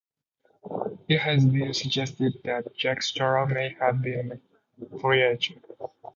[1.07, 4.41] It has been suggested that Jack Straw may have been
[4.81, 5.59] a preacher.